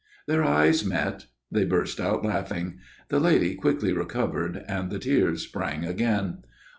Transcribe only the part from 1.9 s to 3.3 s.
out laughing. The